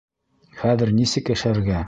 [0.61, 1.33] Хәҙер нисек...
[1.37, 1.79] йәшәргә?